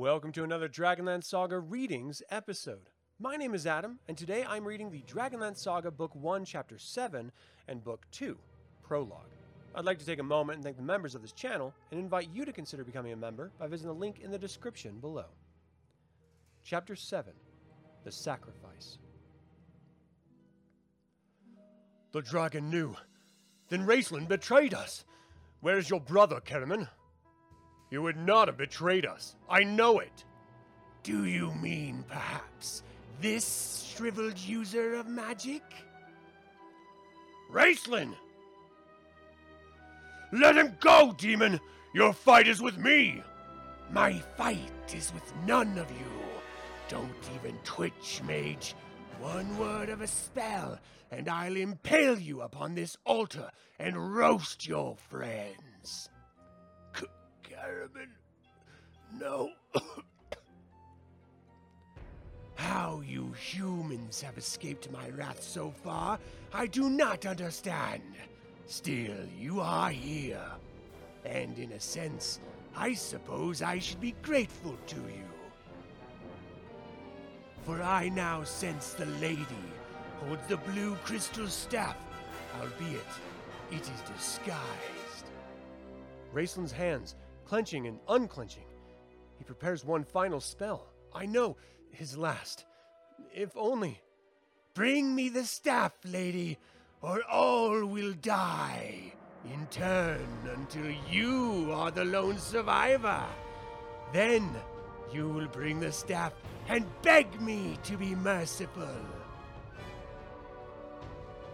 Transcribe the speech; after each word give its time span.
Welcome 0.00 0.32
to 0.32 0.44
another 0.44 0.66
Dragonlance 0.66 1.24
Saga 1.24 1.58
Readings 1.58 2.22
episode. 2.30 2.88
My 3.18 3.36
name 3.36 3.52
is 3.54 3.66
Adam, 3.66 3.98
and 4.08 4.16
today 4.16 4.46
I'm 4.48 4.66
reading 4.66 4.90
the 4.90 5.02
Dragonlance 5.02 5.58
Saga 5.58 5.90
Book 5.90 6.14
1, 6.14 6.46
Chapter 6.46 6.78
7, 6.78 7.30
and 7.68 7.84
Book 7.84 8.06
2, 8.10 8.38
Prologue. 8.82 9.28
I'd 9.74 9.84
like 9.84 9.98
to 9.98 10.06
take 10.06 10.18
a 10.18 10.22
moment 10.22 10.56
and 10.56 10.64
thank 10.64 10.78
the 10.78 10.82
members 10.82 11.14
of 11.14 11.20
this 11.20 11.32
channel 11.32 11.74
and 11.90 12.00
invite 12.00 12.30
you 12.32 12.46
to 12.46 12.52
consider 12.52 12.82
becoming 12.82 13.12
a 13.12 13.16
member 13.16 13.50
by 13.58 13.66
visiting 13.66 13.92
the 13.92 14.00
link 14.00 14.20
in 14.20 14.30
the 14.30 14.38
description 14.38 15.00
below. 15.00 15.26
Chapter 16.64 16.96
7 16.96 17.34
The 18.04 18.10
Sacrifice. 18.10 18.96
The 22.12 22.22
dragon 22.22 22.70
knew. 22.70 22.96
Then 23.68 23.86
Raistlin 23.86 24.26
betrayed 24.26 24.72
us. 24.72 25.04
Where 25.60 25.76
is 25.76 25.90
your 25.90 26.00
brother, 26.00 26.40
Caramon? 26.40 26.88
He 27.90 27.98
would 27.98 28.16
not 28.16 28.48
have 28.48 28.56
betrayed 28.56 29.04
us. 29.04 29.34
I 29.48 29.64
know 29.64 29.98
it. 29.98 30.24
Do 31.02 31.24
you 31.24 31.52
mean, 31.54 32.04
perhaps, 32.08 32.82
this 33.20 33.92
shriveled 33.94 34.38
user 34.38 34.94
of 34.94 35.08
magic? 35.08 35.62
Raistlin! 37.52 38.14
Let 40.32 40.56
him 40.56 40.76
go, 40.80 41.14
demon! 41.18 41.58
Your 41.92 42.12
fight 42.12 42.46
is 42.46 42.62
with 42.62 42.78
me! 42.78 43.22
My 43.90 44.12
fight 44.36 44.94
is 44.94 45.12
with 45.12 45.32
none 45.44 45.76
of 45.76 45.90
you. 45.90 46.06
Don't 46.88 47.10
even 47.34 47.58
twitch, 47.64 48.20
mage. 48.24 48.76
One 49.18 49.58
word 49.58 49.88
of 49.88 50.00
a 50.00 50.06
spell, 50.06 50.78
and 51.10 51.28
I'll 51.28 51.56
impale 51.56 52.18
you 52.18 52.42
upon 52.42 52.74
this 52.74 52.96
altar 53.04 53.50
and 53.78 54.14
roast 54.14 54.66
your 54.66 54.96
friends. 54.96 56.08
No. 59.18 59.50
How 62.54 63.02
you 63.06 63.32
humans 63.32 64.20
have 64.22 64.38
escaped 64.38 64.90
my 64.90 65.10
wrath 65.10 65.42
so 65.42 65.70
far, 65.70 66.18
I 66.52 66.66
do 66.66 66.88
not 66.88 67.26
understand. 67.26 68.02
Still, 68.66 69.26
you 69.38 69.60
are 69.60 69.90
here. 69.90 70.44
And 71.24 71.58
in 71.58 71.72
a 71.72 71.80
sense, 71.80 72.40
I 72.76 72.94
suppose 72.94 73.62
I 73.62 73.78
should 73.78 74.00
be 74.00 74.14
grateful 74.22 74.76
to 74.86 74.96
you. 74.96 75.24
For 77.64 77.82
I 77.82 78.08
now 78.08 78.44
sense 78.44 78.92
the 78.92 79.06
lady 79.06 79.46
holds 80.20 80.46
the 80.48 80.56
blue 80.58 80.94
crystal 81.04 81.48
staff, 81.48 81.96
albeit 82.60 83.00
it 83.70 83.82
is 83.82 84.16
disguised. 84.16 85.26
Raistlin's 86.32 86.72
hands 86.72 87.16
clenching 87.50 87.88
and 87.88 87.98
unclenching. 88.08 88.62
He 89.36 89.42
prepares 89.42 89.84
one 89.84 90.04
final 90.04 90.38
spell. 90.38 90.86
I 91.12 91.26
know, 91.26 91.56
his 91.90 92.16
last. 92.16 92.64
If 93.34 93.56
only. 93.56 94.00
Bring 94.72 95.16
me 95.16 95.30
the 95.30 95.42
staff, 95.42 95.92
lady, 96.04 96.58
or 97.02 97.24
all 97.24 97.84
will 97.86 98.12
die 98.22 99.12
in 99.52 99.66
turn 99.66 100.28
until 100.54 100.94
you 101.10 101.72
are 101.74 101.90
the 101.90 102.04
lone 102.04 102.38
survivor. 102.38 103.24
Then 104.12 104.48
you 105.12 105.28
will 105.28 105.48
bring 105.48 105.80
the 105.80 105.90
staff 105.90 106.32
and 106.68 106.86
beg 107.02 107.40
me 107.40 107.80
to 107.82 107.96
be 107.96 108.14
merciful. 108.14 108.94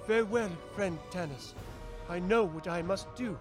Farewell, 0.06 0.50
friend 0.74 0.98
Tanis. 1.10 1.54
I 2.06 2.18
know 2.18 2.44
what 2.44 2.68
I 2.68 2.82
must 2.82 3.14
do. 3.14 3.38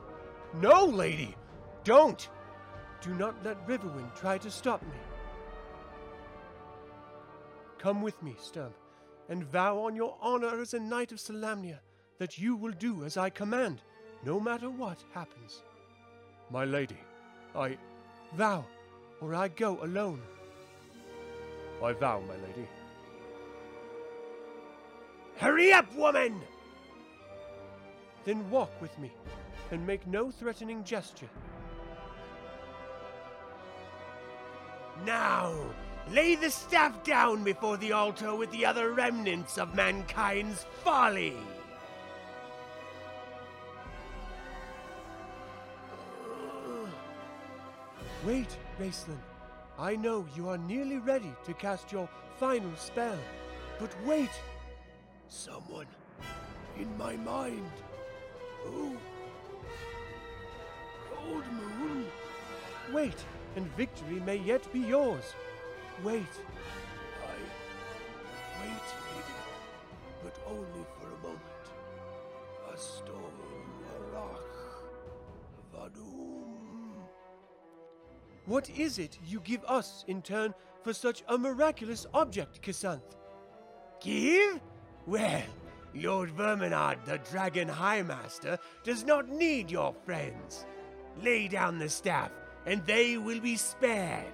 No, 0.62 0.86
lady! 0.86 1.36
Don't! 1.84 2.30
Do 3.02 3.14
not 3.14 3.36
let 3.44 3.68
Riverwind 3.68 4.16
try 4.16 4.38
to 4.40 4.50
stop 4.50 4.82
me. 4.82 4.98
Come 7.78 8.02
with 8.02 8.22
me, 8.24 8.36
Sturm, 8.42 8.74
and 9.30 9.44
vow 9.44 9.78
on 9.80 9.96
your 9.96 10.18
honor 10.22 10.60
as 10.60 10.74
a 10.74 10.80
knight 10.80 11.12
of 11.12 11.20
Solamnia 11.20 11.80
that 12.18 12.38
you 12.38 12.56
will 12.56 12.72
do 12.72 13.04
as 13.04 13.18
I 13.18 13.30
command, 13.30 13.82
no 14.24 14.40
matter 14.40 14.70
what 14.70 15.04
happens. 15.14 15.62
My 16.50 16.66
lady, 16.66 16.98
I. 17.56 17.78
Vow, 18.34 18.66
or 19.22 19.36
I 19.36 19.50
go 19.50 19.84
alone. 19.84 20.22
I 21.84 21.94
vow, 21.94 22.22
my 22.28 22.36
lady. 22.36 22.68
Hurry 25.38 25.74
up, 25.74 25.94
woman! 25.96 26.42
Then 28.24 28.50
walk 28.50 28.72
with 28.82 28.98
me, 28.98 29.12
and 29.72 29.86
make 29.86 30.08
no 30.08 30.32
threatening 30.32 30.84
gesture. 30.84 31.30
Now, 35.04 35.54
lay 36.12 36.36
the 36.36 36.50
staff 36.50 37.04
down 37.04 37.44
before 37.44 37.78
the 37.78 37.92
altar 37.92 38.36
with 38.36 38.52
the 38.52 38.66
other 38.66 38.92
remnants 38.92 39.58
of 39.58 39.76
mankind's 39.76 40.66
folly. 40.84 41.36
Wait, 48.26 48.58
Raistlin. 48.80 49.18
I 49.78 49.96
know 49.96 50.26
you 50.36 50.50
are 50.50 50.58
nearly 50.58 50.98
ready 50.98 51.34
to 51.46 51.54
cast 51.54 51.92
your 51.92 52.10
final 52.40 52.76
spell. 52.76 53.20
But 53.80 53.94
wait! 54.06 54.32
Someone 55.28 55.88
in 56.80 56.98
my 56.98 57.18
mind. 57.18 57.72
Who? 58.64 58.96
Goldmoon? 61.12 62.06
Wait, 62.94 63.26
and 63.56 63.66
victory 63.76 64.20
may 64.20 64.38
yet 64.38 64.72
be 64.74 64.80
yours. 64.80 65.34
Wait. 66.04 66.24
I 67.24 67.36
wait, 68.62 68.88
lady, 69.12 69.40
but 70.24 70.38
only 70.48 70.86
for 71.00 71.08
a 71.08 71.18
moment. 71.24 71.42
Astor 72.74 73.12
Arach 74.14 74.42
Vadum. 75.74 77.06
What 78.46 78.70
is 78.70 79.00
it 79.00 79.18
you 79.26 79.40
give 79.40 79.64
us 79.66 80.04
in 80.08 80.22
turn 80.22 80.54
for 80.84 80.94
such 80.94 81.24
a 81.30 81.38
miraculous 81.38 82.06
object, 82.14 82.62
Khisanth? 82.62 83.16
Give? 84.02 84.60
Well, 85.08 85.44
Lord 85.96 86.36
Verminaard, 86.36 87.06
the 87.06 87.20
Dragon 87.32 87.68
High 87.70 88.04
Master, 88.04 88.60
does 88.84 89.06
not 89.06 89.30
need 89.30 89.72
your 89.72 89.94
friends. 90.06 90.66
Lay 91.22 91.48
down 91.48 91.80
the 91.80 91.90
staff, 91.90 92.32
and 92.66 92.86
they 92.86 93.18
will 93.18 93.40
be 93.40 93.56
spared. 93.56 94.34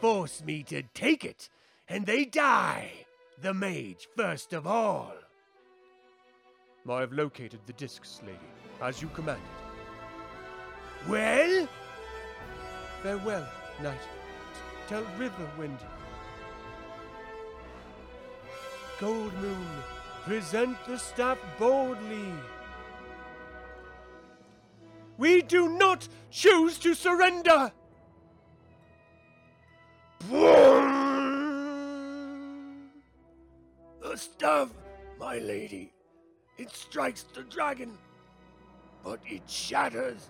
Force 0.00 0.42
me 0.44 0.62
to 0.64 0.82
take 0.94 1.24
it, 1.24 1.48
and 1.88 2.06
they 2.06 2.24
die. 2.24 2.92
The 3.40 3.54
mage 3.54 4.08
first 4.16 4.52
of 4.52 4.66
all. 4.66 5.14
I 6.88 7.00
have 7.00 7.12
located 7.12 7.60
the 7.66 7.72
discs, 7.74 8.20
lady, 8.26 8.38
as 8.82 9.00
you 9.00 9.08
commanded. 9.08 9.44
Well? 11.08 11.68
Farewell, 13.02 13.46
knight. 13.82 14.00
Tell 14.88 15.04
Riverwind. 15.18 15.78
Goldmoon, 18.98 19.66
present 20.24 20.76
the 20.86 20.98
staff 20.98 21.38
boldly. 21.58 22.32
We 25.20 25.42
do 25.42 25.68
not 25.68 26.08
choose 26.30 26.78
to 26.78 26.94
surrender! 26.94 27.70
The 34.00 34.16
staff, 34.16 34.70
my 35.18 35.36
lady. 35.36 35.92
It 36.56 36.70
strikes 36.70 37.24
the 37.34 37.42
dragon, 37.42 37.98
but 39.04 39.20
it 39.26 39.42
shatters. 39.46 40.28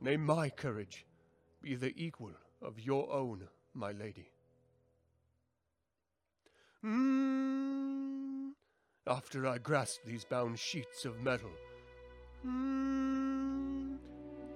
May 0.00 0.16
my 0.16 0.48
courage 0.48 1.06
be 1.62 1.74
the 1.74 1.92
equal 1.96 2.32
of 2.62 2.80
your 2.80 3.10
own, 3.12 3.48
my 3.74 3.92
lady. 3.92 4.30
Mm, 6.84 8.52
after 9.06 9.46
I 9.46 9.58
grasp 9.58 10.00
these 10.06 10.24
bound 10.24 10.58
sheets 10.58 11.04
of 11.04 11.20
metal, 11.20 11.50
mm, 12.46 13.96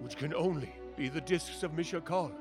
which 0.00 0.16
can 0.16 0.32
only 0.34 0.72
be 0.96 1.08
the 1.08 1.20
discs 1.20 1.62
of 1.62 1.72
Mishakal. 1.72 2.32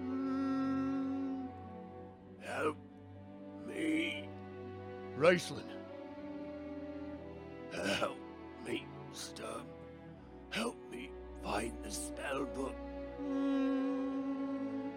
Mm, 0.00 1.48
Help 2.40 2.76
me. 3.66 4.28
Raistlin, 5.18 5.64
Help 7.98 8.18
me, 8.66 8.86
Sturm. 9.12 9.64
Help 10.50 10.76
find 11.46 11.72
the 11.84 11.90
spell 11.90 12.44
book. 12.56 12.74
Hmm. 13.18 14.88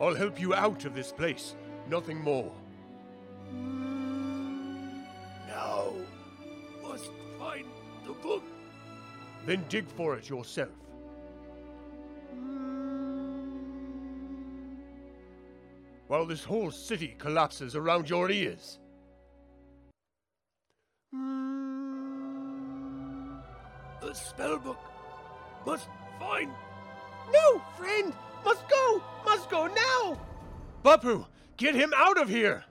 I'll 0.00 0.14
help 0.14 0.40
you 0.40 0.54
out 0.54 0.86
of 0.86 0.94
this 0.94 1.12
place, 1.12 1.54
nothing 1.90 2.20
more. 2.20 2.50
Now, 5.48 5.92
must 6.82 7.10
find 7.38 7.66
the 8.06 8.12
book. 8.14 8.42
Then 9.44 9.64
dig 9.68 9.86
for 9.88 10.16
it 10.16 10.30
yourself. 10.30 10.70
While 16.08 16.24
this 16.24 16.44
whole 16.44 16.70
city 16.70 17.16
collapses 17.18 17.76
around 17.76 18.08
your 18.08 18.30
ears. 18.30 18.78
The 24.00 24.12
spellbook. 24.12 24.95
Must 25.66 25.88
find. 26.20 26.52
No, 27.32 27.60
friend! 27.76 28.14
Must 28.44 28.68
go! 28.68 29.02
Must 29.24 29.50
go 29.50 29.66
now! 29.66 30.18
Bupu, 30.84 31.26
get 31.56 31.74
him 31.74 31.92
out 31.96 32.18
of 32.18 32.28
here! 32.28 32.64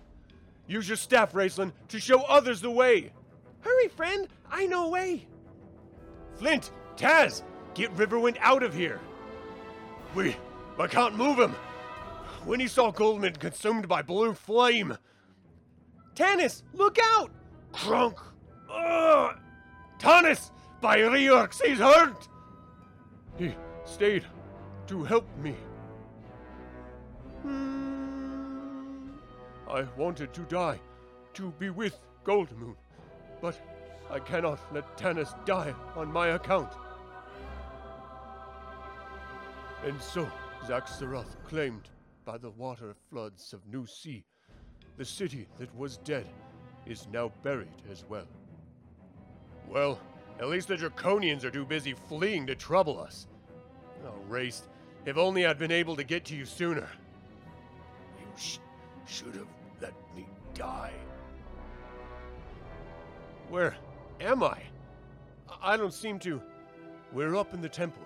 Use 0.68 0.88
your 0.88 0.95
staff, 0.95 1.33
Raistlin, 1.33 1.74
to 1.89 2.00
show 2.00 2.21
others 2.21 2.62
the 2.62 2.71
way. 2.71 3.12
Hurry, 3.59 3.89
friend! 3.89 4.30
I 4.50 4.65
know 4.65 4.86
a 4.86 4.89
way! 4.89 5.27
Flint, 6.36 6.71
Tas, 6.95 7.44
get 7.74 7.94
Riverwind 7.97 8.38
out 8.39 8.63
of 8.63 8.74
here. 8.74 9.01
We, 10.15 10.38
I 10.80 10.88
can't 10.88 11.18
move 11.18 11.38
him. 11.38 11.51
When 12.45 12.62
he 12.62 12.68
saw 12.68 12.92
Goldmoon 12.94 13.38
consumed 13.38 13.89
by 13.89 14.03
blue 14.03 14.33
flame. 14.33 14.97
Tanis, 16.15 16.63
look 16.74 16.97
out! 17.01 17.31
Crunk! 17.74 18.18
Ugh! 18.71 19.36
Tanis, 20.00 20.51
by 20.80 21.00
Reorx, 21.00 21.62
he's 21.62 21.80
hurt! 21.80 22.30
He 23.38 23.54
stayed 23.84 24.24
to 24.88 25.04
help 25.04 25.26
me. 25.38 25.56
I 29.68 29.84
wanted 29.98 30.34
to 30.34 30.42
die, 30.44 30.80
to 31.34 31.52
be 31.60 31.70
with 31.70 32.00
Goldmoon, 32.24 32.76
but 33.42 33.60
I 34.10 34.20
cannot 34.20 34.60
let 34.74 34.98
Tanis 34.98 35.34
die 35.46 35.74
on 35.96 36.12
my 36.12 36.30
account. 36.30 36.72
And 39.84 40.02
so, 40.02 40.30
Xak 40.66 40.88
Tsaroth 40.88 41.36
claimed 41.44 41.90
by 42.24 42.38
the 42.38 42.52
water 42.52 42.96
floods 43.10 43.54
of 43.54 43.68
New 43.68 43.86
Sea, 43.86 44.24
the 44.98 45.06
city 45.06 45.48
that 45.60 45.76
was 45.76 45.98
dead 45.98 46.26
is 46.86 47.08
now 47.12 47.31
buried 47.44 47.81
as 47.92 48.06
well. 48.08 48.28
Well, 49.68 50.00
at 50.40 50.48
least 50.48 50.68
the 50.68 50.76
Draconians 50.76 51.44
are 51.44 51.52
too 51.52 51.66
busy 51.66 51.94
fleeing 51.94 52.46
to 52.48 52.56
trouble 52.56 53.00
us. 53.00 53.28
Oh, 54.06 54.14
Raist, 54.28 54.66
if 55.06 55.18
only 55.18 55.46
I'd 55.46 55.58
been 55.60 55.72
able 55.72 55.96
to 55.96 56.04
get 56.04 56.26
to 56.26 56.36
you 56.36 56.46
sooner. 56.46 56.90
You 58.20 58.28
sh- 58.38 58.58
should 59.08 59.36
have 59.36 59.48
let 59.82 59.94
me 60.16 60.26
die. 60.54 60.94
Where 63.50 63.76
am? 64.20 64.44
I- 64.44 64.62
I 65.62 65.78
don't 65.78 65.94
seem 65.94 66.20
to. 66.20 66.42
We're 67.14 67.36
up 67.36 67.54
in 67.54 67.62
the 67.62 67.70
temple. 67.70 68.06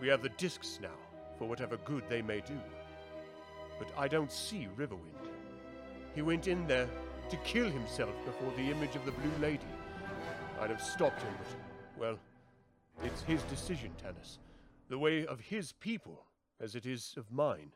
We 0.00 0.08
have 0.08 0.22
the 0.22 0.28
discs 0.30 0.78
now, 0.82 0.96
for 1.38 1.48
whatever 1.48 1.76
good 1.78 2.02
they 2.08 2.20
may 2.20 2.40
do. 2.40 2.60
But 3.78 3.88
I 3.96 4.08
don't 4.08 4.30
see 4.30 4.68
Riverwind. 4.76 5.28
He 6.14 6.22
went 6.22 6.46
in 6.46 6.66
there 6.66 6.88
to 7.30 7.36
kill 7.38 7.70
himself 7.70 8.10
before 8.24 8.52
the 8.56 8.70
image 8.70 8.96
of 8.96 9.04
the 9.04 9.12
Blue 9.12 9.32
Lady. 9.40 9.64
I'd 10.60 10.70
have 10.70 10.82
stopped 10.82 11.20
him, 11.22 11.32
but, 11.38 12.00
well, 12.00 12.18
it's 13.02 13.22
his 13.22 13.42
decision, 13.44 13.90
Tanis. 14.02 14.38
The 14.88 14.98
way 14.98 15.26
of 15.26 15.40
his 15.40 15.72
people, 15.72 16.24
as 16.60 16.74
it 16.74 16.86
is 16.86 17.14
of 17.16 17.30
mine. 17.30 17.72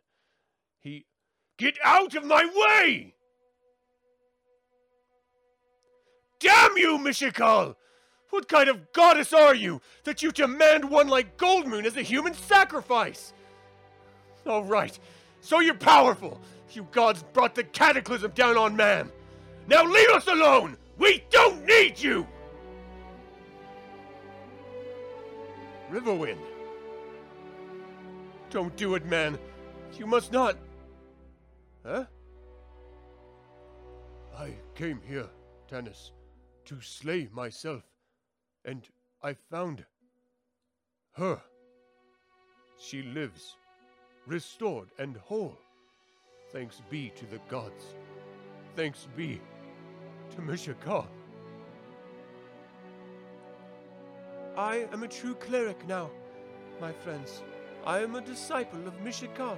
He. 0.80 1.06
Get 1.56 1.76
out 1.84 2.14
of 2.14 2.24
my 2.24 2.48
way! 2.54 3.14
Damn 6.38 6.76
you, 6.76 6.98
Mishakal! 6.98 7.74
What 8.30 8.48
kind 8.48 8.68
of 8.68 8.92
goddess 8.92 9.32
are 9.32 9.54
you 9.54 9.80
that 10.04 10.22
you 10.22 10.30
demand 10.30 10.88
one 10.88 11.08
like 11.08 11.36
Goldmoon 11.36 11.84
as 11.84 11.96
a 11.96 12.02
human 12.02 12.34
sacrifice? 12.34 13.32
All 14.46 14.62
right, 14.62 14.96
so 15.40 15.60
you're 15.60 15.74
powerful. 15.74 16.40
You 16.72 16.86
gods 16.92 17.24
brought 17.32 17.54
the 17.54 17.64
cataclysm 17.64 18.32
down 18.32 18.56
on 18.56 18.76
man. 18.76 19.10
Now 19.66 19.84
leave 19.84 20.10
us 20.10 20.28
alone! 20.28 20.76
We 20.96 21.24
don't 21.30 21.64
need 21.66 21.98
you! 21.98 22.26
Riverwind. 25.90 26.38
Don't 28.50 28.76
do 28.76 28.94
it, 28.94 29.04
man. 29.06 29.38
You 29.98 30.06
must 30.06 30.32
not. 30.32 30.56
Huh? 31.84 32.04
I 34.36 34.54
came 34.74 35.00
here, 35.06 35.28
Tanis, 35.70 36.10
to 36.66 36.80
slay 36.80 37.28
myself, 37.32 37.82
and 38.64 38.86
I 39.22 39.34
found 39.50 39.84
her. 41.12 41.40
She 42.78 43.02
lives, 43.02 43.56
restored 44.26 44.88
and 44.98 45.16
whole. 45.16 45.58
Thanks 46.52 46.80
be 46.88 47.10
to 47.16 47.26
the 47.26 47.40
gods. 47.48 47.94
Thanks 48.76 49.08
be 49.16 49.40
to 50.30 50.36
Mishakal. 50.42 51.06
I 54.58 54.88
am 54.92 55.04
a 55.04 55.08
true 55.08 55.36
cleric 55.36 55.86
now, 55.86 56.10
my 56.80 56.90
friends. 56.90 57.44
I 57.86 58.00
am 58.00 58.16
a 58.16 58.20
disciple 58.20 58.88
of 58.88 59.04
Mishakal, 59.04 59.56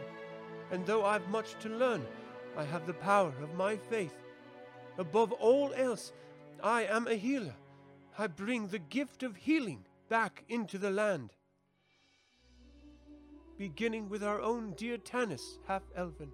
and 0.71 0.85
though 0.85 1.07
I've 1.07 1.27
much 1.31 1.59
to 1.61 1.71
learn, 1.71 2.07
I 2.55 2.65
have 2.65 2.87
the 2.87 2.93
power 2.93 3.33
of 3.43 3.55
my 3.55 3.79
faith. 3.79 4.13
Above 4.99 5.33
all 5.33 5.73
else, 5.75 6.13
I 6.63 6.83
am 6.83 7.07
a 7.07 7.15
healer. 7.15 7.55
I 8.19 8.27
bring 8.27 8.67
the 8.67 8.79
gift 8.79 9.23
of 9.23 9.37
healing 9.37 9.87
back 10.11 10.45
into 10.51 10.77
the 10.77 10.91
land. 10.91 11.31
Beginning 13.57 14.11
with 14.11 14.23
our 14.23 14.43
own 14.43 14.75
dear 14.77 14.99
Tanis, 14.99 15.61
half 15.67 15.83
elven. 15.97 16.31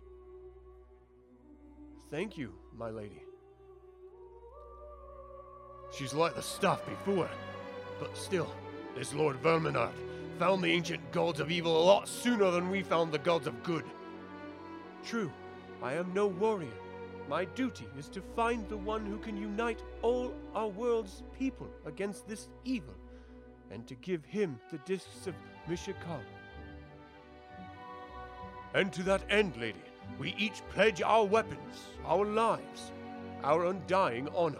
Thank 2.10 2.36
you, 2.36 2.52
my 2.76 2.90
lady. 2.90 3.22
She's 5.96 6.14
like 6.14 6.34
the 6.34 6.42
stuff 6.42 6.84
before, 6.84 7.30
but 7.98 8.16
still, 8.16 8.52
this 8.94 9.14
Lord 9.14 9.42
Verminaard 9.42 9.92
found 10.38 10.62
the 10.62 10.72
ancient 10.72 11.10
gods 11.12 11.40
of 11.40 11.50
evil 11.50 11.82
a 11.82 11.84
lot 11.84 12.08
sooner 12.08 12.50
than 12.50 12.70
we 12.70 12.82
found 12.82 13.12
the 13.12 13.18
gods 13.18 13.46
of 13.46 13.62
good. 13.62 13.84
True, 15.04 15.32
I 15.82 15.94
am 15.94 16.12
no 16.12 16.26
warrior. 16.26 16.68
My 17.28 17.44
duty 17.44 17.86
is 17.98 18.08
to 18.10 18.22
find 18.34 18.68
the 18.68 18.76
one 18.76 19.04
who 19.04 19.18
can 19.18 19.36
unite 19.36 19.82
all 20.02 20.32
our 20.54 20.68
world's 20.68 21.22
people 21.38 21.68
against 21.84 22.28
this 22.28 22.48
evil, 22.64 22.94
and 23.70 23.86
to 23.86 23.94
give 23.96 24.24
him 24.24 24.60
the 24.70 24.78
discs 24.78 25.26
of 25.26 25.34
Mishakal. 25.68 26.20
And 28.74 28.92
to 28.92 29.02
that 29.04 29.22
end, 29.30 29.56
lady, 29.56 29.82
we 30.18 30.34
each 30.38 30.62
pledge 30.70 31.02
our 31.02 31.24
weapons, 31.24 31.86
our 32.04 32.24
lives, 32.24 32.92
our 33.42 33.66
undying 33.66 34.28
honor. 34.34 34.58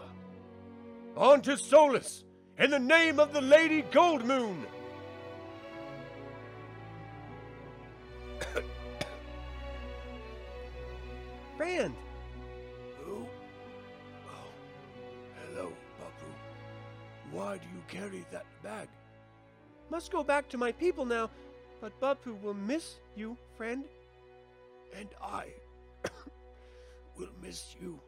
On 1.15 1.41
to 1.41 1.57
Solace, 1.57 2.25
in 2.59 2.71
the 2.71 2.79
name 2.79 3.19
of 3.19 3.33
the 3.33 3.41
Lady 3.41 3.83
Goldmoon! 3.83 4.57
Rand! 11.57 11.93
Who? 13.03 13.27
Oh, 14.27 14.49
hello, 15.45 15.71
Bupu. 15.99 16.29
Why 17.31 17.57
do 17.57 17.67
you 17.73 17.83
carry 17.87 18.25
that 18.31 18.45
bag? 18.63 18.87
Must 19.89 20.11
go 20.11 20.23
back 20.23 20.49
to 20.49 20.57
my 20.57 20.71
people 20.71 21.05
now, 21.05 21.29
but 21.79 21.99
Bupu 22.01 22.41
will 22.41 22.55
miss 22.55 22.95
you, 23.15 23.37
friend. 23.55 23.85
And 24.97 25.09
I 25.21 25.45
will 27.17 27.29
miss 27.41 27.75
you. 27.79 27.99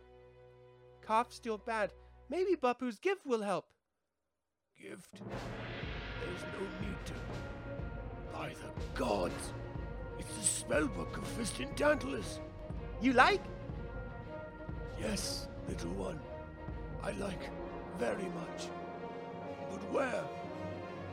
Cough 1.01 1.32
still 1.32 1.60
bad. 1.60 1.91
Maybe 2.29 2.56
Bupu's 2.56 2.98
gift 3.00 3.25
will 3.25 3.41
help. 3.41 3.65
Gift? 4.81 5.21
There's 6.21 6.43
no 6.53 6.88
need 6.88 7.05
to. 7.05 7.13
By 8.31 8.50
the 8.50 8.98
gods! 8.98 9.51
It's 10.17 10.33
the 10.36 10.74
spellbook 10.74 11.17
of 11.17 11.27
Fistandantilus. 11.38 12.39
You 13.01 13.12
like? 13.13 13.41
Yes, 14.98 15.48
little 15.67 15.91
one. 15.91 16.19
I 17.03 17.12
like 17.13 17.50
very 17.98 18.24
much. 18.24 18.69
But 19.69 19.81
where? 19.91 20.24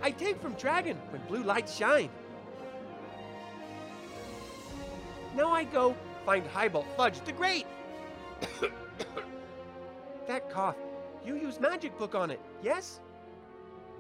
I 0.01 0.13
take 0.13 0.41
from 0.41 0.53
Dragon 0.55 0.97
when 1.11 1.23
blue 1.23 1.43
lights 1.43 1.77
shine. 1.77 2.11
Now 5.35 5.51
I 5.51 5.65
go 5.65 5.97
find 6.25 6.47
Highbulp 6.47 6.87
Phudge 6.97 7.21
the 7.25 7.33
Great. 7.33 7.67
that 10.29 10.51
cough. 10.51 10.77
You 11.25 11.35
use 11.35 11.59
magic 11.59 11.99
book 11.99 12.15
on 12.15 12.31
it, 12.31 12.41
yes? 12.63 13.01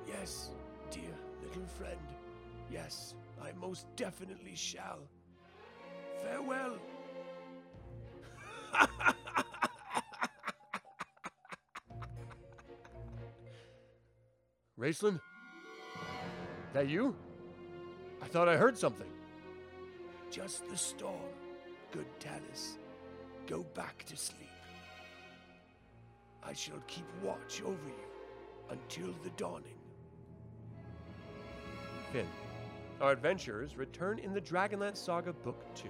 Yes, 0.06 0.50
dear 0.90 1.14
little 1.42 1.66
friend. 1.66 1.98
Yes, 2.70 3.14
I 3.42 3.52
most 3.60 3.86
definitely 3.96 4.54
shall. 4.54 5.00
Farewell. 6.22 6.78
Raistlin? 14.78 15.18
That 16.72 16.88
you? 16.88 17.16
I 18.22 18.26
thought 18.26 18.48
I 18.48 18.56
heard 18.56 18.76
something. 18.76 19.06
Just 20.30 20.68
the 20.68 20.76
storm, 20.76 21.14
good 21.92 22.06
Tanis. 22.20 22.76
Go 23.46 23.62
back 23.74 24.04
to 24.06 24.16
sleep. 24.16 24.50
I 26.42 26.52
shall 26.52 26.82
keep 26.86 27.06
watch 27.22 27.62
over 27.64 27.88
you 27.88 28.10
until 28.70 29.14
the 29.22 29.30
dawning. 29.36 29.85
Finn. 32.16 32.26
Our 33.02 33.12
adventurers 33.12 33.76
return 33.76 34.18
in 34.20 34.32
the 34.32 34.40
Dragonlance 34.40 34.96
Saga 34.96 35.34
Book 35.34 35.62
2. 35.74 35.86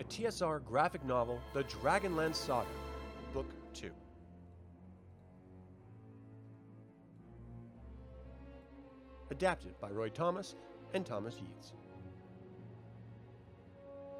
A 0.00 0.04
TSR 0.04 0.64
graphic 0.64 1.04
novel, 1.04 1.38
The 1.52 1.64
Dragonlance 1.64 2.36
Saga, 2.36 2.66
Book 3.34 3.44
2. 3.74 3.90
Adapted 9.30 9.78
by 9.82 9.90
Roy 9.90 10.08
Thomas 10.08 10.54
and 10.94 11.04
Thomas 11.04 11.34
Yeats. 11.34 11.74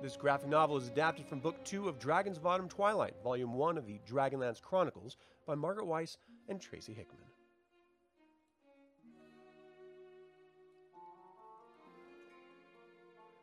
This 0.02 0.18
graphic 0.18 0.50
novel 0.50 0.76
is 0.76 0.88
adapted 0.88 1.25
from 1.25 1.40
Book 1.40 1.64
2 1.64 1.88
of 1.88 1.99
Dragons 1.99 2.37
of 2.37 2.44
Autumn 2.44 2.68
Twilight, 2.68 3.14
Volume 3.25 3.54
1 3.54 3.78
of 3.78 3.87
the 3.87 3.99
Dragonlance 4.06 4.61
Chronicles 4.61 5.16
by 5.47 5.54
Margaret 5.54 5.87
Weis 5.87 6.18
and 6.50 6.61
Tracy 6.61 6.92
Hickman. 6.92 7.27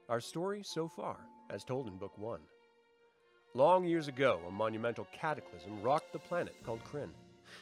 Our 0.07 0.21
story 0.21 0.61
so 0.61 0.87
far, 0.87 1.17
as 1.49 1.63
told 1.63 1.87
in 1.87 1.97
Book 1.97 2.15
1. 2.19 2.39
Long 3.55 3.85
years 3.85 4.07
ago, 4.07 4.39
a 4.47 4.51
monumental 4.51 5.07
cataclysm 5.11 5.81
rocked 5.81 6.13
the 6.13 6.19
planet 6.19 6.53
called 6.63 6.83
Krynn. 6.83 7.09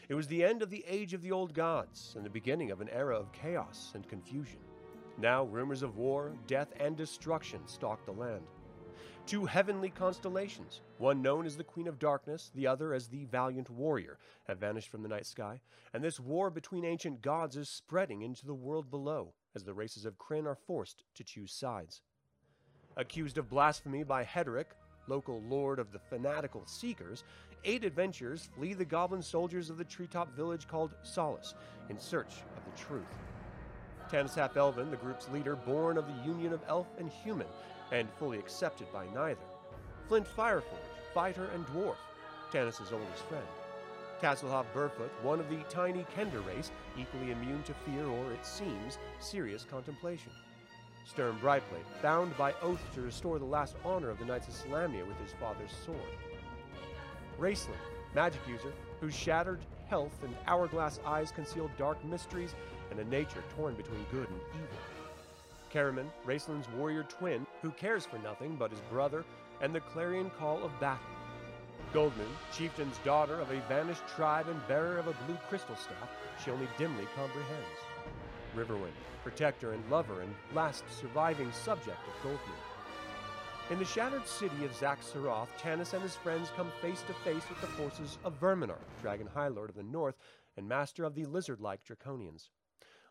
It 0.09 0.13
was 0.13 0.27
the 0.27 0.43
end 0.43 0.61
of 0.61 0.69
the 0.69 0.83
Age 0.85 1.13
of 1.13 1.21
the 1.21 1.31
Old 1.31 1.53
Gods 1.53 2.15
and 2.17 2.25
the 2.25 2.29
beginning 2.29 2.69
of 2.69 2.81
an 2.81 2.89
era 2.89 3.17
of 3.17 3.31
chaos 3.31 3.93
and 3.95 4.09
confusion. 4.09 4.59
Now, 5.17 5.45
rumors 5.45 5.83
of 5.83 5.95
war, 5.95 6.33
death, 6.45 6.73
and 6.81 6.97
destruction 6.97 7.61
stalked 7.65 8.05
the 8.05 8.11
land. 8.11 8.43
Two 9.25 9.45
heavenly 9.45 9.89
constellations, 9.89 10.81
one 10.97 11.21
known 11.21 11.45
as 11.45 11.55
the 11.55 11.63
Queen 11.63 11.87
of 11.87 11.97
Darkness, 11.97 12.51
the 12.53 12.67
other 12.67 12.93
as 12.93 13.07
the 13.07 13.23
Valiant 13.23 13.69
Warrior, 13.69 14.17
have 14.49 14.57
vanished 14.57 14.89
from 14.89 15.01
the 15.01 15.07
night 15.07 15.27
sky, 15.27 15.61
and 15.93 16.03
this 16.03 16.19
war 16.19 16.49
between 16.49 16.83
ancient 16.83 17.21
gods 17.21 17.55
is 17.55 17.69
spreading 17.69 18.21
into 18.21 18.45
the 18.45 18.53
world 18.53 18.91
below 18.91 19.33
as 19.55 19.63
the 19.63 19.73
races 19.73 20.03
of 20.03 20.17
Krynn 20.17 20.45
are 20.45 20.55
forced 20.55 21.05
to 21.15 21.23
choose 21.23 21.53
sides. 21.53 22.01
Accused 22.95 23.37
of 23.37 23.49
blasphemy 23.49 24.03
by 24.03 24.23
Hederick, 24.23 24.67
local 25.07 25.41
lord 25.41 25.79
of 25.79 25.91
the 25.91 25.99
fanatical 25.99 26.63
Seekers, 26.65 27.23
eight 27.65 27.83
adventurers 27.83 28.49
flee 28.55 28.73
the 28.73 28.85
goblin 28.85 29.21
soldiers 29.21 29.69
of 29.69 29.77
the 29.77 29.83
treetop 29.83 30.35
village 30.35 30.67
called 30.67 30.93
Solace 31.01 31.55
in 31.89 31.99
search 31.99 32.33
of 32.55 32.63
the 32.65 32.83
truth. 32.83 33.03
Half 34.35 34.57
Elven, 34.57 34.91
the 34.91 34.97
group's 34.97 35.27
leader, 35.29 35.55
born 35.55 35.97
of 35.97 36.05
the 36.05 36.23
union 36.23 36.53
of 36.53 36.61
elf 36.67 36.87
and 36.99 37.09
human, 37.09 37.47
and 37.91 38.07
fully 38.19 38.37
accepted 38.37 38.91
by 38.93 39.07
neither. 39.15 39.41
Flint 40.07 40.27
Fireforge, 40.27 40.63
fighter 41.15 41.49
and 41.55 41.65
dwarf, 41.67 41.95
Tanis's 42.51 42.91
oldest 42.91 43.23
friend. 43.27 43.45
Tasselhoff 44.21 44.65
Burrfoot, 44.71 45.09
one 45.23 45.39
of 45.39 45.49
the 45.49 45.57
tiny 45.67 46.05
Kender 46.15 46.45
race, 46.45 46.71
equally 46.95 47.31
immune 47.31 47.63
to 47.63 47.73
fear 47.73 48.05
or, 48.05 48.31
it 48.31 48.45
seems, 48.45 48.99
serious 49.19 49.63
contemplation. 49.63 50.31
Sturm 51.05 51.37
Brightblade, 51.39 52.01
bound 52.01 52.35
by 52.37 52.53
oath 52.61 52.81
to 52.95 53.01
restore 53.01 53.39
the 53.39 53.45
last 53.45 53.75
honor 53.83 54.09
of 54.09 54.19
the 54.19 54.25
Knights 54.25 54.47
of 54.47 54.53
Solamnia 54.53 55.05
with 55.05 55.17
his 55.19 55.33
father's 55.39 55.71
sword. 55.85 55.99
Raistlin, 57.39 57.75
magic 58.15 58.41
user, 58.47 58.71
whose 59.01 59.13
shattered 59.13 59.59
health 59.89 60.23
and 60.23 60.35
hourglass 60.47 60.99
eyes 61.05 61.31
conceal 61.31 61.69
dark 61.77 62.03
mysteries 62.05 62.55
and 62.89 62.99
a 62.99 63.05
nature 63.05 63.43
torn 63.55 63.75
between 63.75 64.05
good 64.11 64.29
and 64.29 64.39
evil. 64.55 64.67
Caramon, 65.73 66.07
Raistlin's 66.25 66.69
warrior 66.77 67.03
twin, 67.03 67.45
who 67.61 67.71
cares 67.71 68.05
for 68.05 68.17
nothing 68.19 68.55
but 68.55 68.71
his 68.71 68.81
brother 68.91 69.25
and 69.61 69.73
the 69.73 69.79
clarion 69.79 70.31
call 70.37 70.63
of 70.63 70.79
battle. 70.79 71.05
Goldmoon, 71.93 72.33
chieftain's 72.51 72.97
daughter 72.99 73.39
of 73.39 73.51
a 73.51 73.59
vanished 73.67 74.07
tribe 74.07 74.47
and 74.47 74.67
bearer 74.67 74.97
of 74.97 75.07
a 75.07 75.13
blue 75.25 75.37
crystal 75.49 75.75
staff 75.75 76.09
she 76.43 76.51
only 76.51 76.67
dimly 76.77 77.05
comprehends. 77.15 77.79
Riverwind, 78.55 78.93
protector 79.23 79.73
and 79.73 79.89
lover 79.89 80.21
and 80.21 80.33
last 80.53 80.83
surviving 80.89 81.51
subject 81.51 81.97
of 82.07 82.29
Goldmoon. 82.29 82.73
In 83.69 83.79
the 83.79 83.85
shattered 83.85 84.27
city 84.27 84.65
of 84.65 84.71
Xak 84.71 84.97
Tsaroth, 84.99 85.47
Tanis 85.57 85.93
and 85.93 86.01
his 86.01 86.15
friends 86.15 86.49
come 86.55 86.71
face 86.81 87.01
to 87.07 87.13
face 87.13 87.47
with 87.49 87.61
the 87.61 87.67
forces 87.67 88.17
of 88.25 88.39
Verminaard, 88.39 88.77
Dragon 89.01 89.27
High 89.33 89.47
Lord 89.47 89.69
of 89.69 89.75
the 89.75 89.83
North 89.83 90.15
and 90.57 90.67
master 90.67 91.05
of 91.05 91.15
the 91.15 91.25
lizard 91.25 91.61
like 91.61 91.83
Draconians. 91.83 92.49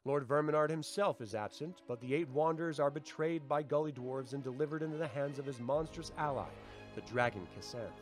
Lord 0.04 0.26
Verminaard 0.26 0.68
himself 0.68 1.20
is 1.20 1.34
absent, 1.34 1.80
but 1.86 2.00
the 2.00 2.14
eight 2.14 2.28
wanderers 2.28 2.80
are 2.80 2.90
betrayed 2.90 3.48
by 3.48 3.62
gully 3.62 3.92
dwarves 3.92 4.34
and 4.34 4.42
delivered 4.42 4.82
into 4.82 4.96
the 4.96 5.06
hands 5.06 5.38
of 5.38 5.46
his 5.46 5.60
monstrous 5.60 6.12
ally, 6.18 6.48
the 6.94 7.00
dragon 7.02 7.46
Khisanth. 7.56 8.00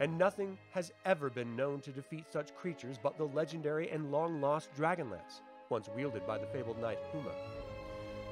And 0.00 0.18
nothing 0.18 0.58
has 0.72 0.92
ever 1.04 1.30
been 1.30 1.54
known 1.54 1.80
to 1.82 1.90
defeat 1.90 2.24
such 2.32 2.54
creatures 2.56 2.98
but 3.00 3.16
the 3.16 3.28
legendary 3.28 3.88
and 3.90 4.10
long 4.10 4.40
lost 4.40 4.74
Dragonlance, 4.76 5.42
once 5.72 5.88
wielded 5.96 6.24
by 6.26 6.38
the 6.38 6.46
fabled 6.46 6.80
knight 6.80 7.00
Huma. 7.12 7.32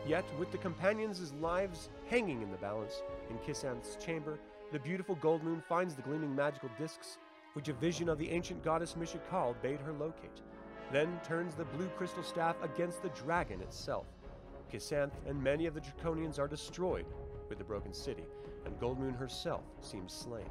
Yet, 0.07 0.25
with 0.39 0.53
the 0.53 0.59
companions' 0.59 1.33
lives 1.41 1.89
hanging 2.09 2.43
in 2.43 2.53
the 2.53 2.57
balance, 2.59 3.03
in 3.31 3.39
Khisanth's 3.39 3.97
chamber, 3.97 4.39
the 4.71 4.79
beautiful 4.79 5.17
Goldmoon 5.17 5.63
finds 5.65 5.97
the 5.97 6.03
gleaming 6.03 6.37
magical 6.37 6.71
discs, 6.79 7.19
which 7.55 7.69
a 7.69 7.73
vision 7.73 8.09
of 8.09 8.19
the 8.19 8.31
ancient 8.31 8.63
goddess 8.63 8.95
Mishakal 8.95 9.57
bade 9.61 9.81
her 9.81 9.93
locate 9.95 10.43
then 10.93 11.21
turns 11.25 11.55
the 11.55 11.65
blue 11.65 11.89
crystal 11.97 12.23
staff 12.23 12.57
against 12.63 13.03
the 13.03 13.09
dragon 13.11 13.61
itself. 13.61 14.07
Khisanth 14.71 15.13
and 15.27 15.43
many 15.43 15.67
of 15.67 15.75
the 15.75 15.81
Draconians 15.81 16.39
are 16.39 16.49
destroyed 16.49 17.07
with 17.49 17.59
the 17.59 17.65
broken 17.65 17.93
city, 17.93 18.25
and 18.65 18.79
Goldmoon 18.81 19.17
herself 19.17 19.63
seems 19.81 20.13
slain. 20.13 20.51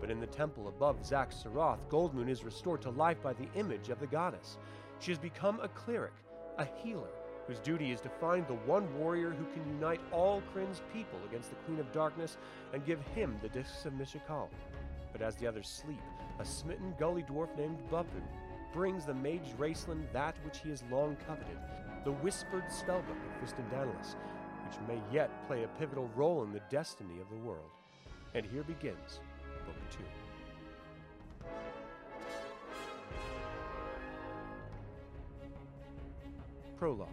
But 0.00 0.10
in 0.10 0.20
the 0.20 0.26
temple 0.26 0.68
above 0.68 1.00
Xak 1.02 1.28
Tsaroth, 1.30 1.78
Goldmoon 1.90 2.28
is 2.28 2.44
restored 2.44 2.80
to 2.82 2.90
life 2.90 3.22
by 3.22 3.34
the 3.34 3.48
image 3.54 3.90
of 3.90 4.00
the 4.00 4.06
goddess. 4.06 4.56
She 5.00 5.10
has 5.10 5.18
become 5.18 5.58
a 5.60 5.68
cleric, 5.68 6.12
a 6.58 6.66
healer, 6.82 7.08
whose 7.46 7.58
duty 7.58 7.90
is 7.90 8.02
to 8.02 8.10
find 8.20 8.46
the 8.46 8.54
one 8.54 8.86
warrior 8.98 9.30
who 9.30 9.46
can 9.46 9.66
unite 9.74 10.00
all 10.12 10.42
Krynn's 10.52 10.82
people 10.92 11.18
against 11.26 11.48
the 11.48 11.56
Queen 11.56 11.80
of 11.80 11.90
Darkness 11.90 12.36
and 12.74 12.84
give 12.84 13.00
him 13.14 13.38
the 13.40 13.48
discs 13.48 13.86
of 13.86 13.94
Mishakal. 13.94 14.48
But 15.10 15.22
as 15.22 15.36
the 15.36 15.46
others 15.46 15.68
sleep, 15.68 16.02
a 16.38 16.44
smitten 16.44 16.94
gully 16.98 17.22
dwarf 17.22 17.56
named 17.56 17.78
Bupu 17.90 18.22
brings 18.74 19.06
the 19.06 19.14
mage 19.14 19.56
Raistlin 19.58 20.04
that 20.12 20.36
which 20.44 20.58
he 20.58 20.68
has 20.68 20.84
long 20.90 21.16
coveted, 21.26 21.58
the 22.04 22.12
whispered 22.12 22.64
spellbook 22.68 23.00
of 23.08 23.40
Fistandantilus, 23.40 24.16
which 24.66 24.78
may 24.86 25.00
yet 25.12 25.30
play 25.46 25.64
a 25.64 25.68
pivotal 25.78 26.10
role 26.14 26.44
in 26.44 26.52
the 26.52 26.62
destiny 26.70 27.20
of 27.20 27.30
the 27.30 27.48
world. 27.48 27.70
And 28.34 28.44
here 28.44 28.62
begins 28.62 29.20
Book 29.64 29.76
2. 29.90 29.98
Prologue. 36.80 37.08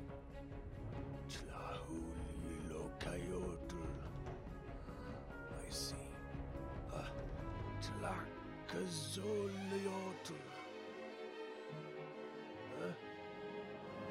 I 5.52 5.70
see. 5.70 5.96
Uh, 6.96 7.02
Tlakazoliotl. 8.72 9.28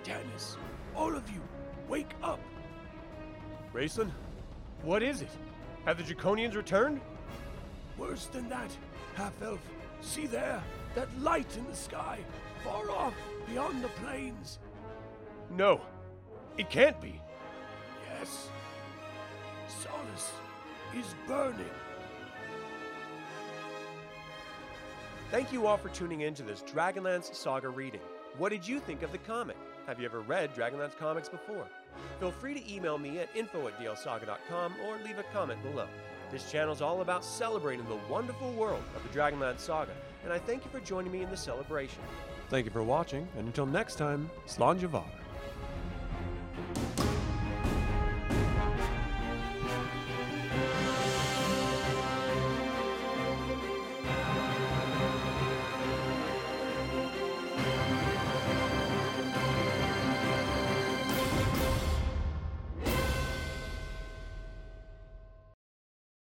Tanis, 0.04 0.56
all 0.94 1.16
of 1.16 1.28
you, 1.30 1.40
wake 1.88 2.14
up! 2.22 2.38
Raistlin, 3.72 4.10
what 4.82 5.02
is 5.02 5.22
it? 5.22 5.30
Have 5.86 5.96
the 5.96 6.04
Draconians 6.04 6.54
returned? 6.54 7.00
Worse 7.96 8.26
than 8.26 8.50
that, 8.50 8.70
half 9.14 9.32
elf. 9.42 9.60
See 10.02 10.26
there, 10.26 10.62
that 10.94 11.08
light 11.22 11.56
in 11.56 11.66
the 11.66 11.74
sky, 11.74 12.18
far 12.62 12.90
off, 12.90 13.14
beyond 13.48 13.82
the 13.82 13.88
plains. 13.88 14.58
No, 15.56 15.80
it 16.58 16.68
can't 16.68 17.00
be. 17.00 17.18
Yes, 18.10 18.48
Solace 19.68 20.32
is 20.94 21.14
burning. 21.26 21.64
Thank 25.30 25.52
you 25.52 25.66
all 25.66 25.78
for 25.78 25.88
tuning 25.88 26.20
in 26.20 26.34
to 26.34 26.42
this 26.42 26.62
Dragonlance 26.62 27.34
Saga 27.34 27.70
reading. 27.70 28.02
What 28.36 28.50
did 28.50 28.68
you 28.68 28.80
think 28.80 29.02
of 29.02 29.12
the 29.12 29.18
comic? 29.18 29.56
Have 29.86 29.98
you 29.98 30.04
ever 30.04 30.20
read 30.20 30.54
Dragonlance 30.54 30.96
comics 30.98 31.30
before? 31.30 31.66
Feel 32.20 32.32
free 32.32 32.52
to 32.52 32.72
email 32.72 32.98
me 32.98 33.18
at 33.18 33.34
info 33.34 33.66
at 33.66 33.80
dlsaga.com 33.80 34.74
or 34.86 34.98
leave 35.04 35.18
a 35.18 35.24
comment 35.32 35.62
below. 35.62 35.88
This 36.30 36.50
channel 36.52 36.74
is 36.74 36.82
all 36.82 37.00
about 37.00 37.24
celebrating 37.24 37.86
the 37.86 37.98
wonderful 38.10 38.52
world 38.52 38.82
of 38.94 39.02
the 39.02 39.18
Dragonlance 39.18 39.60
saga, 39.60 39.92
and 40.22 40.32
I 40.32 40.38
thank 40.38 40.64
you 40.64 40.70
for 40.70 40.80
joining 40.80 41.12
me 41.12 41.22
in 41.22 41.30
the 41.30 41.36
celebration. 41.36 42.02
Thank 42.50 42.66
you 42.66 42.72
for 42.72 42.82
watching, 42.82 43.26
and 43.38 43.46
until 43.46 43.64
next 43.64 43.96
time, 43.96 44.30
Slanjavar. 44.46 45.04